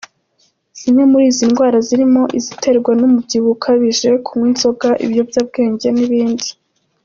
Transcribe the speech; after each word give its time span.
Zimwe 0.79 1.03
muri 1.11 1.25
izi 1.31 1.45
ndwara 1.51 1.77
zirimo 1.87 2.23
iziterwa 2.39 2.91
n’umubyiho 2.99 3.47
ukabije, 3.55 4.09
kunywa 4.25 4.45
inzoga, 4.49 4.89
ibiyobyabwenge 5.03 5.87
n’ibindi. 5.97 6.47